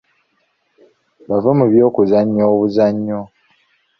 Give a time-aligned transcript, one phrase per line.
[1.27, 3.21] Bave mu by'okuzannya obuzannyo.